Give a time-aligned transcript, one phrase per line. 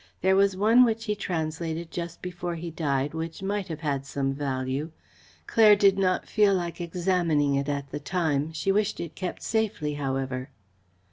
[0.21, 4.33] "There was one which he translated just before he died, which might have had some
[4.33, 4.89] value.
[5.45, 8.51] Claire did not feel like examining it at the time.
[8.51, 10.49] She wished it kept safely, however."